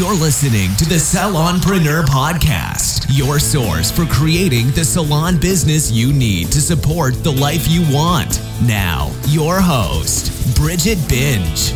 [0.00, 6.50] You're listening to the Salonpreneur Podcast, your source for creating the salon business you need
[6.52, 8.40] to support the life you want.
[8.62, 11.72] Now, your host, Bridget Benge.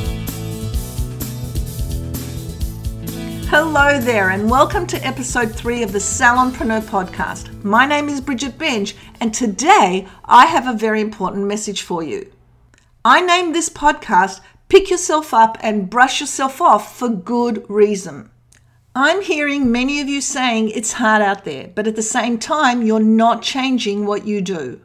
[3.49, 7.63] Hello there, and welcome to episode three of the Salonpreneur podcast.
[7.63, 12.33] My name is Bridget Benge, and today I have a very important message for you.
[13.05, 18.31] I named this podcast Pick Yourself Up and Brush Yourself Off for good reason.
[18.97, 22.83] I'm hearing many of you saying it's hard out there, but at the same time,
[22.83, 24.81] you're not changing what you do.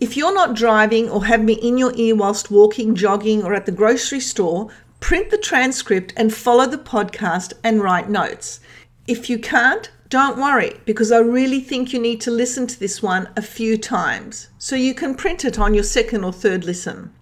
[0.00, 3.66] If you're not driving or have me in your ear whilst walking, jogging, or at
[3.66, 4.68] the grocery store,
[5.00, 8.58] print the transcript and follow the podcast and write notes.
[9.06, 13.02] If you can't, don't worry because I really think you need to listen to this
[13.02, 17.12] one a few times so you can print it on your second or third listen.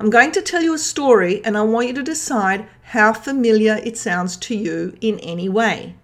[0.00, 3.80] I'm going to tell you a story and I want you to decide how familiar
[3.84, 5.94] it sounds to you in any way.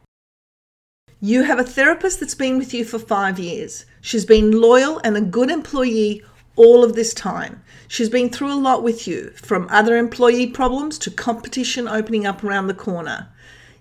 [1.20, 3.84] You have a therapist that's been with you for five years.
[4.00, 6.22] She's been loyal and a good employee
[6.56, 7.62] all of this time.
[7.88, 12.42] She's been through a lot with you, from other employee problems to competition opening up
[12.42, 13.28] around the corner.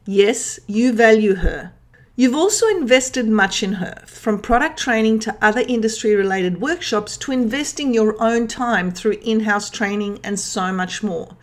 [0.05, 1.73] Yes, you value her.
[2.19, 7.31] You've also invested much in her, from product training to other industry related workshops to
[7.31, 11.37] investing your own time through in house training and so much more.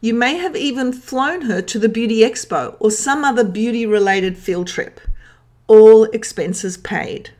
[0.00, 4.38] You may have even flown her to the Beauty Expo or some other beauty related
[4.38, 5.00] field trip.
[5.66, 7.30] All expenses paid.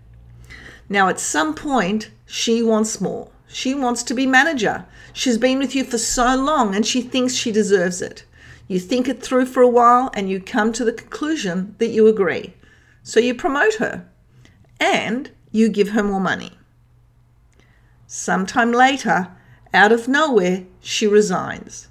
[0.89, 3.29] Now, at some point, she wants more.
[3.47, 4.87] She wants to be manager.
[5.13, 8.25] She's been with you for so long and she thinks she deserves it.
[8.67, 12.09] You think it through for a while and you come to the conclusion that you
[12.09, 12.55] agree.
[13.03, 14.09] So you promote her
[14.81, 16.53] and you give her more money.
[18.07, 19.29] Sometime later,
[19.73, 21.89] out of nowhere, she resigns.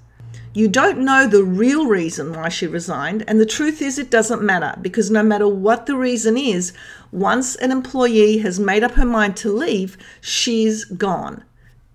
[0.54, 4.42] You don't know the real reason why she resigned, and the truth is, it doesn't
[4.42, 6.74] matter because no matter what the reason is,
[7.10, 11.42] once an employee has made up her mind to leave, she's gone,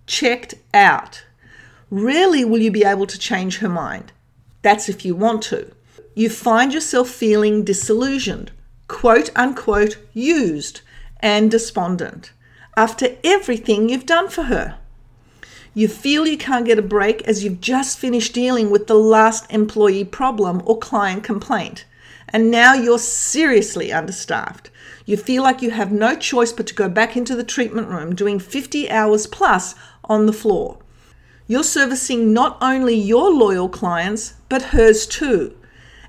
[0.08, 1.24] checked out.
[1.92, 4.12] Rarely will you be able to change her mind.
[4.64, 5.72] That's if you want to.
[6.16, 8.52] You find yourself feeling disillusioned,
[8.88, 10.82] quote unquote used
[11.20, 12.32] and despondent
[12.76, 14.78] after everything you've done for her.
[15.74, 19.52] You feel you can't get a break as you've just finished dealing with the last
[19.52, 21.86] employee problem or client complaint,
[22.30, 24.70] and now you're seriously understaffed.
[25.06, 28.16] You feel like you have no choice but to go back into the treatment room
[28.16, 30.78] doing 50 hours plus on the floor.
[31.48, 35.56] You're servicing not only your loyal clients, but hers too.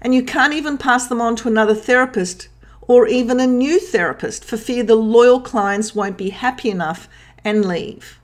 [0.00, 2.48] And you can't even pass them on to another therapist
[2.88, 7.08] or even a new therapist for fear the loyal clients won't be happy enough
[7.44, 8.18] and leave.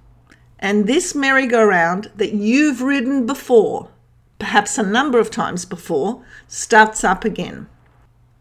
[0.58, 3.91] And this merry-go-round that you've ridden before,
[4.38, 7.69] perhaps a number of times before, starts up again.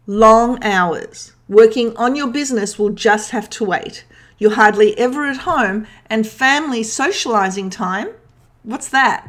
[0.06, 1.34] Long hours.
[1.48, 4.04] Working on your business will just have to wait.
[4.38, 8.08] You're hardly ever at home, and family socializing time
[8.64, 9.28] what's that?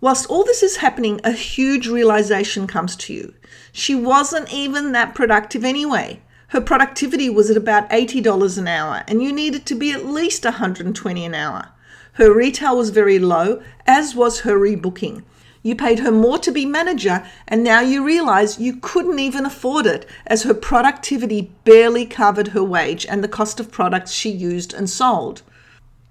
[0.00, 3.34] Whilst all this is happening, a huge realization comes to you.
[3.72, 6.20] She wasn't even that productive anyway.
[6.48, 10.44] Her productivity was at about $80 an hour, and you needed to be at least
[10.44, 11.70] 120 an hour.
[12.12, 15.24] Her retail was very low, as was her rebooking.
[15.64, 19.86] You paid her more to be manager, and now you realize you couldn't even afford
[19.86, 24.74] it, as her productivity barely covered her wage and the cost of products she used
[24.74, 25.42] and sold.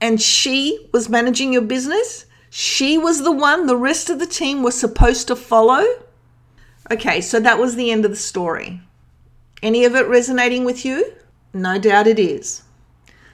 [0.02, 2.26] And she was managing your business?
[2.56, 5.84] She was the one the rest of the team was supposed to follow?
[6.92, 8.80] Okay, so that was the end of the story.
[9.64, 11.14] Any of it resonating with you?
[11.52, 12.62] No doubt it is.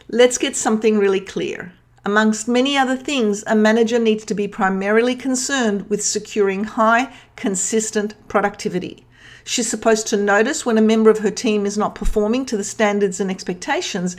[0.08, 1.74] Let's get something really clear.
[2.06, 8.16] Amongst many other things, a manager needs to be primarily concerned with securing high, consistent
[8.30, 9.06] productivity.
[9.44, 12.64] She's supposed to notice when a member of her team is not performing to the
[12.64, 14.16] standards and expectations,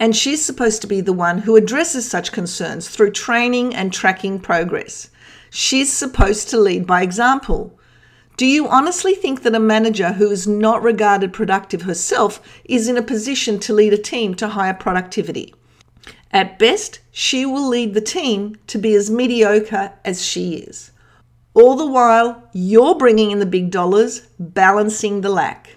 [0.00, 4.40] and she's supposed to be the one who addresses such concerns through training and tracking
[4.40, 5.10] progress.
[5.50, 7.78] She's supposed to lead by example.
[8.38, 12.96] Do you honestly think that a manager who is not regarded productive herself is in
[12.96, 15.54] a position to lead a team to higher productivity?
[16.32, 20.92] At best, she will lead the team to be as mediocre as she is.
[21.52, 25.76] All the while, you're bringing in the big dollars, balancing the lack.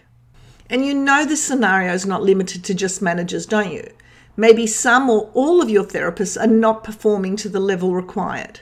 [0.69, 3.85] And you know this scenario is not limited to just managers, don't you?
[4.35, 8.61] Maybe some or all of your therapists are not performing to the level required.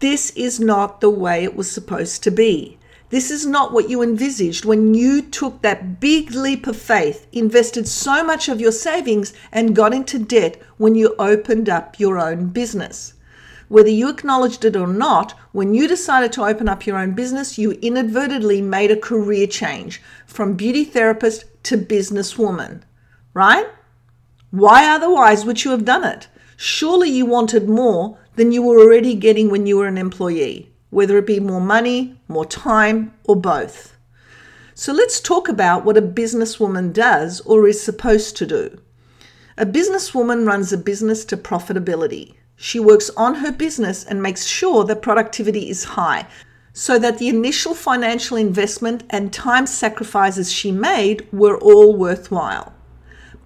[0.00, 2.78] This is not the way it was supposed to be.
[3.10, 7.88] This is not what you envisaged when you took that big leap of faith, invested
[7.88, 12.48] so much of your savings, and got into debt when you opened up your own
[12.48, 13.14] business.
[13.68, 17.58] Whether you acknowledged it or not, when you decided to open up your own business,
[17.58, 22.82] you inadvertently made a career change from beauty therapist to businesswoman,
[23.34, 23.66] right?
[24.50, 26.28] Why otherwise would you have done it?
[26.56, 31.18] Surely you wanted more than you were already getting when you were an employee, whether
[31.18, 33.96] it be more money, more time, or both.
[34.74, 38.80] So let's talk about what a businesswoman does or is supposed to do.
[39.58, 42.34] A businesswoman runs a business to profitability.
[42.56, 46.26] She works on her business and makes sure that productivity is high
[46.72, 52.72] so that the initial financial investment and time sacrifices she made were all worthwhile.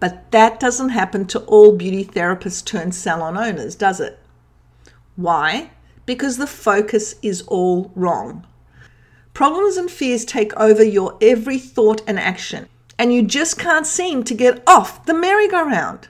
[0.03, 4.19] But that doesn't happen to all beauty therapists turned salon owners, does it?
[5.15, 5.71] Why?
[6.07, 8.45] Because the focus is all wrong.
[9.33, 12.69] Problems and fears take over your every thought and action,
[12.99, 16.09] and you just can't seem to get off the merry-go-round.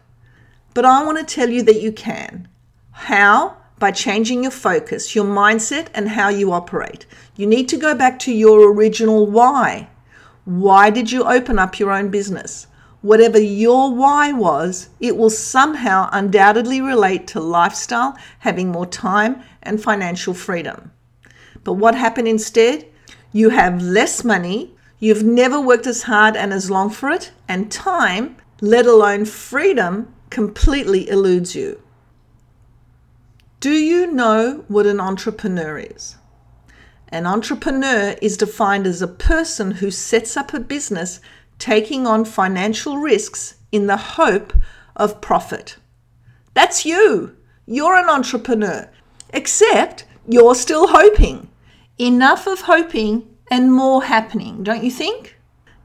[0.73, 2.49] But I want to tell you that you can.
[2.93, 3.59] How?
[3.79, 7.05] By changing your focus, your mindset, and how you operate.
[7.37, 9.91] You need to go back to your original why.
[10.47, 12.69] Why did you open up your own business?
[13.03, 19.83] Whatever your why was, it will somehow undoubtedly relate to lifestyle, having more time, and
[19.83, 20.93] financial freedom.
[21.65, 22.87] But what happened instead?
[23.33, 27.73] You have less money, you've never worked as hard and as long for it, and
[27.73, 31.83] time, let alone freedom, completely eludes you.
[33.59, 36.17] Do you know what an entrepreneur is?
[37.09, 41.21] An entrepreneur is defined as a person who sets up a business
[41.63, 44.53] taking on financial risks in the hope
[44.97, 45.77] of profit.
[46.55, 47.37] That's you.
[47.67, 48.91] You're an entrepreneur,
[49.31, 51.49] except you're still hoping.
[51.99, 55.37] Enough of hoping and more happening, don't you think?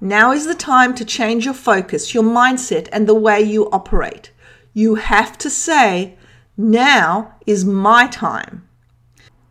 [0.02, 4.32] Now is the time to change your focus, your mindset, and the way you operate.
[4.74, 6.18] You have to say,
[6.58, 8.68] now is my time.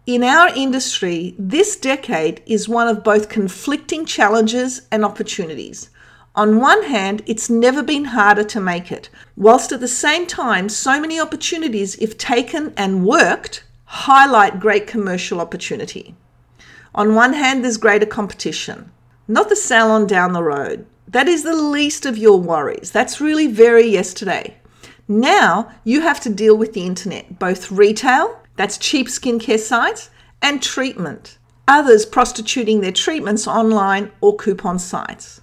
[0.06, 5.90] In our industry, this decade is one of both conflicting challenges and opportunities.
[6.36, 10.68] On one hand, it's never been harder to make it, whilst at the same time,
[10.68, 16.14] so many opportunities, if taken and worked, highlight great commercial opportunity.
[16.94, 18.92] On one hand, there's greater competition,
[19.26, 20.84] not the salon down the road.
[21.08, 22.90] That is the least of your worries.
[22.90, 24.58] That's really very yesterday.
[25.08, 30.10] Now you have to deal with the internet, both retail, that's cheap skincare sites,
[30.42, 35.40] and treatment, others prostituting their treatments online or coupon sites.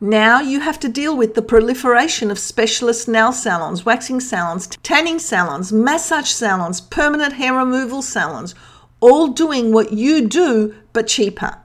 [0.00, 5.18] Now you have to deal with the proliferation of specialist nail salons, waxing salons, tanning
[5.18, 8.54] salons, massage salons, permanent hair removal salons,
[9.00, 11.58] all doing what you do but cheaper.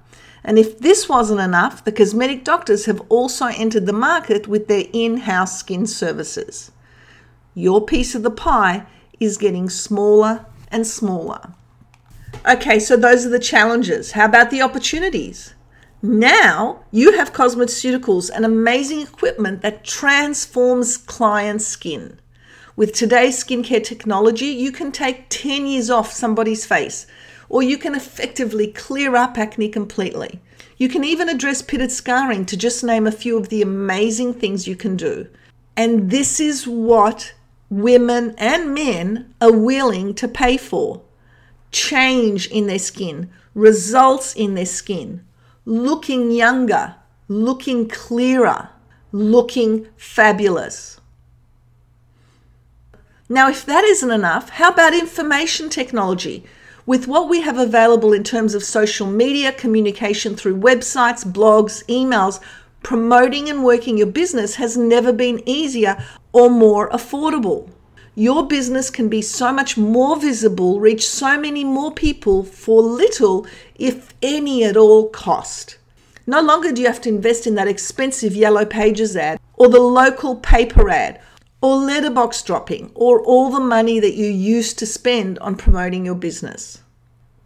[0.43, 4.85] And if this wasn't enough, the cosmetic doctors have also entered the market with their
[4.93, 6.71] in house skin services.
[7.55, 8.85] Your piece of the pie
[9.19, 11.53] is getting smaller and smaller.
[12.47, 14.13] Okay, so those are the challenges.
[14.13, 15.55] How about the opportunities?
[16.01, 22.19] Now you have cosmeceuticals and amazing equipment that transforms client skin.
[22.77, 27.05] With today's skincare technology, you can take 10 years off somebody's face
[27.49, 30.39] or you can effectively clear up acne completely.
[30.77, 34.67] You can even address pitted scarring, to just name a few of the amazing things
[34.67, 35.27] you can do.
[35.75, 37.33] And this is what
[37.69, 41.01] women and men are willing to pay for
[41.71, 45.25] change in their skin, results in their skin,
[45.69, 46.95] looking younger,
[47.27, 48.69] looking clearer,
[49.11, 50.99] looking fabulous.
[53.29, 56.43] Now, if that isn't enough, how about information technology?
[56.87, 62.41] With what we have available in terms of social media, communication through websites, blogs, emails,
[62.81, 67.69] promoting and working your business has never been easier or more affordable.
[68.15, 73.45] Your business can be so much more visible, reach so many more people for little,
[73.75, 75.77] if any at all, cost.
[76.27, 79.79] No longer do you have to invest in that expensive yellow pages ad or the
[79.79, 81.19] local paper ad
[81.61, 86.15] or letterbox dropping or all the money that you used to spend on promoting your
[86.15, 86.81] business.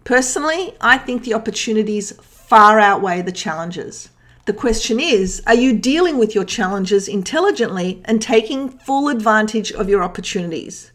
[0.04, 4.10] Personally, I think the opportunities far outweigh the challenges.
[4.46, 9.88] The question is are you dealing with your challenges intelligently and taking full advantage of
[9.88, 10.92] your opportunities?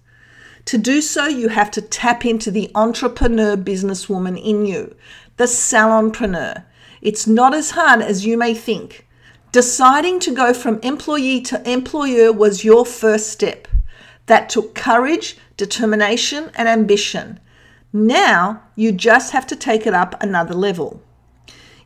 [0.66, 4.94] To do so, you have to tap into the entrepreneur businesswoman in you,
[5.38, 6.62] the salonpreneur.
[7.00, 9.06] It's not as hard as you may think.
[9.50, 13.66] Deciding to go from employee to employer was your first step.
[14.26, 17.40] That took courage, determination, and ambition.
[17.94, 21.02] Now you just have to take it up another level.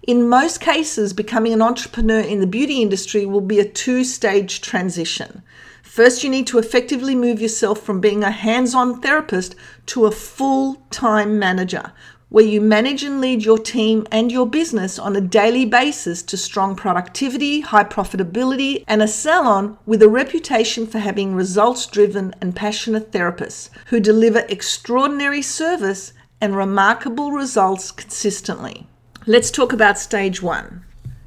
[0.04, 4.60] In most cases, becoming an entrepreneur in the beauty industry will be a two stage
[4.60, 5.44] transition.
[5.84, 9.54] First, you need to effectively move yourself from being a hands on therapist
[9.86, 11.92] to a full time manager,
[12.30, 16.36] where you manage and lead your team and your business on a daily basis to
[16.36, 22.56] strong productivity, high profitability, and a salon with a reputation for having results driven and
[22.56, 28.88] passionate therapists who deliver extraordinary service and remarkable results consistently.
[29.24, 30.84] Let's talk about stage one.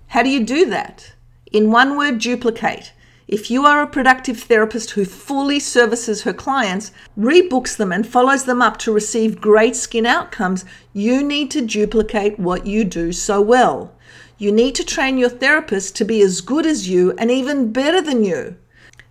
[0.08, 1.14] How do you do that?
[1.54, 2.92] In one word, duplicate.
[3.25, 8.44] If you are a productive therapist who fully services her clients, rebooks them, and follows
[8.44, 13.40] them up to receive great skin outcomes, you need to duplicate what you do so
[13.40, 13.94] well.
[14.38, 18.02] You need to train your therapist to be as good as you and even better
[18.02, 18.58] than you.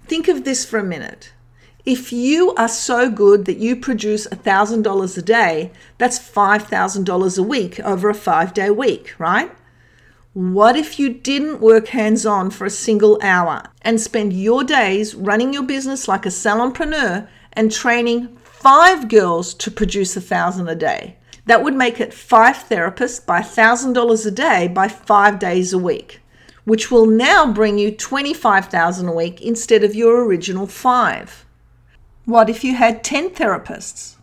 [0.06, 1.32] Think of this for a minute.
[1.86, 7.78] If you are so good that you produce $1,000 a day, that's $5,000 a week
[7.80, 9.54] over a five day week, right?
[10.32, 15.14] What if you didn't work hands on for a single hour and spend your days
[15.14, 20.74] running your business like a salonpreneur and training five girls to produce a thousand a
[20.74, 21.18] day?
[21.44, 26.22] That would make it five therapists by $1,000 a day by five days a week,
[26.64, 31.44] which will now bring you 25,000 a week instead of your original five.
[32.26, 34.16] What if you had 10 therapists?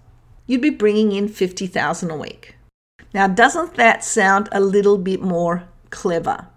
[0.48, 2.56] You'd be bringing in 50,000 a week.
[3.14, 6.48] Now, doesn't that sound a little bit more clever.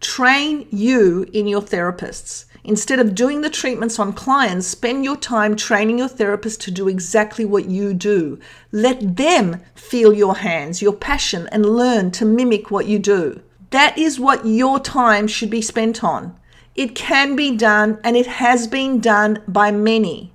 [0.00, 2.44] Train you in your therapists.
[2.62, 6.86] Instead of doing the treatments on clients, spend your time training your therapist to do
[6.86, 8.38] exactly what you do.
[8.70, 13.40] Let them feel your hands, your passion, and learn to mimic what you do.
[13.70, 16.38] That is what your time should be spent on.
[16.76, 20.32] It can be done, and it has been done by many.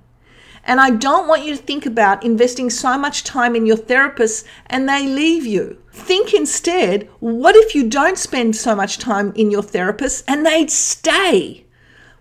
[0.68, 4.44] And I don't want you to think about investing so much time in your therapist
[4.66, 5.78] and they leave you.
[5.92, 10.70] Think instead, what if you don't spend so much time in your therapist and they'd
[10.70, 11.64] stay?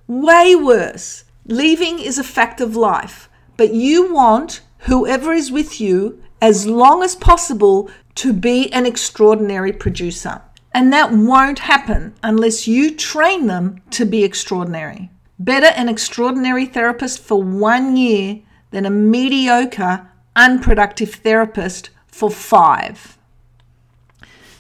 [0.08, 1.25] Way worse.
[1.46, 7.04] Leaving is a fact of life, but you want whoever is with you as long
[7.04, 10.42] as possible to be an extraordinary producer.
[10.74, 15.10] And that won't happen unless you train them to be extraordinary.
[15.39, 18.41] Better an extraordinary therapist for one year
[18.72, 23.20] than a mediocre, unproductive therapist for five.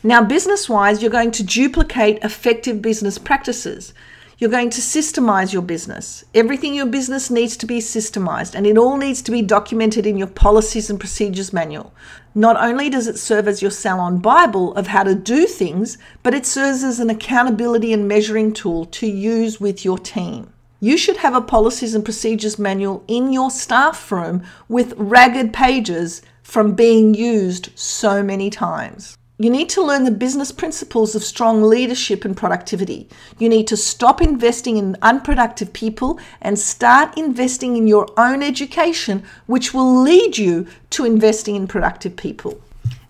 [0.03, 3.95] Now, business wise, you're going to duplicate effective business practices.
[4.37, 6.23] You're going to systemize your business.
[6.35, 10.15] Everything your business needs to be systemized, and it all needs to be documented in
[10.15, 11.91] your policies and procedures manual.
[12.35, 16.35] Not only does it serve as your salon Bible of how to do things, but
[16.35, 20.53] it serves as an accountability and measuring tool to use with your team.
[20.79, 26.21] You should have a policies and procedures manual in your staff room with ragged pages
[26.43, 29.17] from being used so many times.
[29.39, 33.07] You need to learn the business principles of strong leadership and productivity.
[33.39, 39.23] You need to stop investing in unproductive people and start investing in your own education,
[39.47, 42.61] which will lead you to investing in productive people.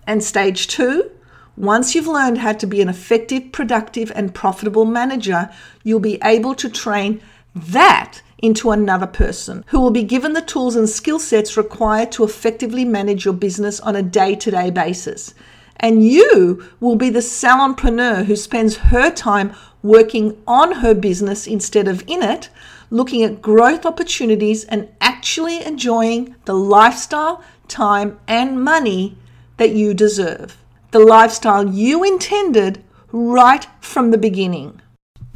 [0.06, 1.10] And stage two,
[1.56, 5.50] once you've learned how to be an effective, productive, and profitable manager,
[5.82, 7.20] you'll be able to train
[7.54, 12.24] that into another person who will be given the tools and skill sets required to
[12.24, 15.34] effectively manage your business on a day to day basis.
[15.76, 21.86] And you will be the salonpreneur who spends her time working on her business instead
[21.86, 22.48] of in it,
[22.90, 29.16] looking at growth opportunities and actually enjoying the lifestyle, time, and money
[29.56, 30.56] that you deserve.
[30.90, 34.80] The lifestyle you intended right from the beginning.